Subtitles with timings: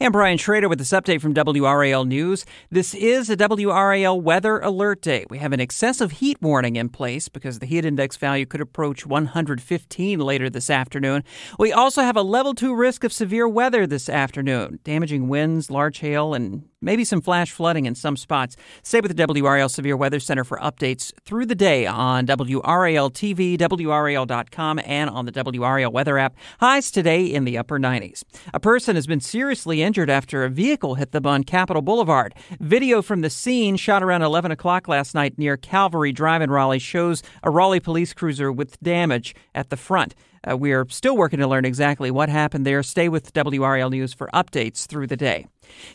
[0.00, 2.46] And Brian Schrader with this update from WRAL News.
[2.70, 5.24] This is a WRAL weather alert day.
[5.28, 9.04] We have an excessive heat warning in place because the heat index value could approach
[9.06, 11.24] 115 later this afternoon.
[11.58, 15.98] We also have a level 2 risk of severe weather this afternoon, damaging winds, large
[15.98, 18.56] hail, and maybe some flash flooding in some spots.
[18.82, 23.56] Stay with the WRAL Severe Weather Center for updates through the day on WRAL TV,
[23.58, 26.36] WRAL.com, and on the WRAL weather app.
[26.60, 28.24] Highs today in the upper 90s.
[28.54, 32.34] A person has been seriously injured after a vehicle hit them on Capitol Boulevard.
[32.60, 36.78] Video from the scene shot around 11 o'clock last night near Calvary Drive in Raleigh
[36.78, 40.14] shows a Raleigh police cruiser with damage at the front.
[40.48, 42.82] Uh, we are still working to learn exactly what happened there.
[42.82, 45.46] Stay with WRAL News for updates through the day.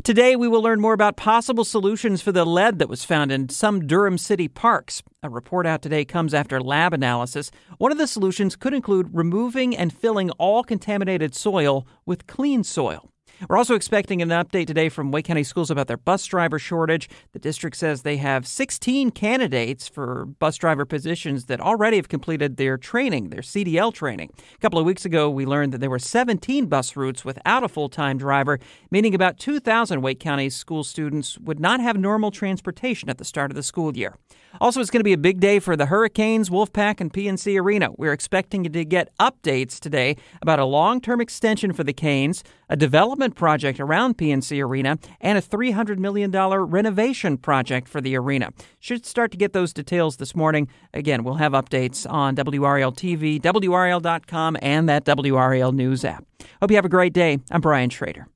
[0.04, 3.50] Today, we will learn more about possible solutions for the lead that was found in
[3.50, 5.02] some Durham City parks.
[5.24, 7.52] A report out today comes after lab analysis.
[7.78, 13.13] One of the solutions could include removing and filling all contaminated soil with clean soil.
[13.50, 17.10] We're also expecting an update today from Wake County Schools about their bus driver shortage.
[17.34, 22.58] The district says they have 16 candidates for bus driver positions that already have completed
[22.58, 24.32] their training, their CDL training.
[24.56, 27.68] A couple of weeks ago, we learned that there were 17 bus routes without a
[27.68, 28.60] full time driver,
[28.92, 33.52] meaning about 2,000 Wake County school students would not have normal transportation at the start
[33.52, 34.16] of the school year.
[34.62, 37.90] Also, it's going to be a big day for the Hurricanes, Wolfpack, and PNC Arena.
[37.98, 42.76] We're expecting to get updates today about a long term extension for the Canes, a
[42.76, 48.52] development project around PNC Arena, and a $300 million renovation project for the arena.
[48.80, 50.68] Should start to get those details this morning.
[50.94, 56.26] Again, we'll have updates on WRAL TV, WRAL.com, and that WRAL News app.
[56.62, 57.40] Hope you have a great day.
[57.52, 58.28] I'm Brian Schrader.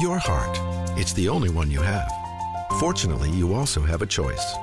[0.00, 0.58] Your heart.
[0.98, 2.10] It's the only one you have.
[2.78, 4.54] Fortunately, you also have a choice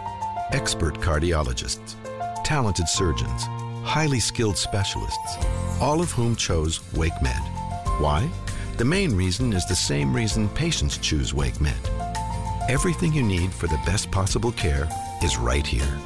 [0.52, 1.96] expert cardiologists,
[2.44, 3.44] talented surgeons,
[3.84, 5.38] highly skilled specialists,
[5.80, 8.00] all of whom chose WakeMed.
[8.00, 8.30] Why?
[8.78, 12.70] The main reason is the same reason patients choose WakeMed.
[12.70, 14.88] Everything you need for the best possible care
[15.22, 16.00] is right here.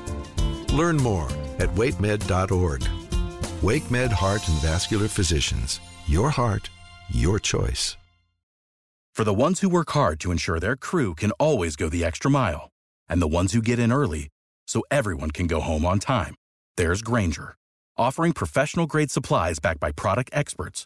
[0.74, 2.82] Learn more at wakemed.org.
[3.62, 5.80] WakeMed Heart and Vascular Physicians.
[6.06, 6.70] Your heart,
[7.10, 7.96] your choice.
[9.14, 12.30] For the ones who work hard to ensure their crew can always go the extra
[12.30, 12.70] mile,
[13.08, 14.28] and the ones who get in early
[14.68, 16.36] so everyone can go home on time,
[16.76, 17.56] there's Grainger,
[17.96, 20.86] offering professional grade supplies backed by product experts